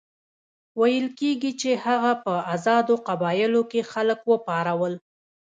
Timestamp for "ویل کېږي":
0.79-1.51